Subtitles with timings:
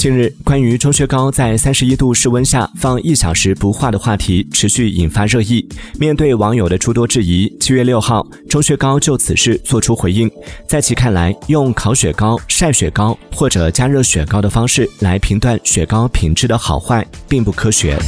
[0.00, 5.68] 近日关于钟薛高在三十一度室温下放一小时不化的话题持续引发热议。
[5.98, 10.30] 面对网友的诸多质疑七月六号钟薛高就此事作出回应。
[10.66, 17.98] 在其看来用烤雪糕晒雪糕或者加热雪糕的方式来评断雪糕品质的好坏并不科学。